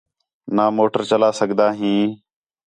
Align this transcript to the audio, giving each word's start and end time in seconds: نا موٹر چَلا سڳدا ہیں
نا 0.55 0.65
موٹر 0.77 1.01
چَلا 1.09 1.29
سڳدا 1.39 1.67
ہیں 1.79 2.01